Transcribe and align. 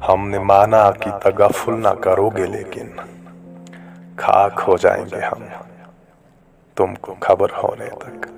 ہم 0.00 0.28
نے 0.28 0.38
مانا 0.38 0.90
کہ 0.90 1.10
تغفل 1.22 1.82
نہ 1.82 1.88
کرو 1.88 2.30
گے 2.30 2.46
لیکن 2.46 2.88
خاک 4.16 4.62
ہو 4.68 4.76
جائیں 4.76 5.04
گے 5.04 5.20
ہم 5.20 5.44
تم 6.76 6.94
کو 6.94 7.14
خبر 7.20 7.48
ہونے 7.62 7.88
تک۔ 7.90 8.35